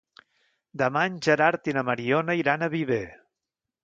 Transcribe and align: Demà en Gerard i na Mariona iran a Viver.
Demà 0.81 1.03
en 1.09 1.19
Gerard 1.27 1.69
i 1.71 1.75
na 1.79 1.83
Mariona 1.89 2.37
iran 2.39 2.65
a 2.65 2.71
Viver. 2.77 3.03